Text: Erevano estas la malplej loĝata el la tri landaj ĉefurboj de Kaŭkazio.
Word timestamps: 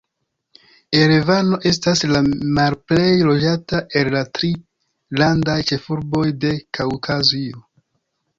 Erevano 0.99 1.59
estas 1.71 2.01
la 2.11 2.21
malplej 2.59 3.05
loĝata 3.27 3.83
el 4.01 4.09
la 4.17 4.25
tri 4.39 4.51
landaj 5.21 5.59
ĉefurboj 5.73 6.25
de 6.47 6.57
Kaŭkazio. 6.81 7.65